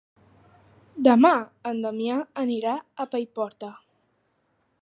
[1.07, 1.31] Demà
[1.73, 2.17] en Damià
[2.47, 3.75] anirà a Paiporta.